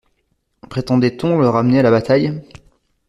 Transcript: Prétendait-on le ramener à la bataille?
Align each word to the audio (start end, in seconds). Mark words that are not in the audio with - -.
Prétendait-on 0.67 1.37
le 1.37 1.47
ramener 1.47 1.77
à 1.77 1.83
la 1.83 1.91
bataille? 1.91 2.41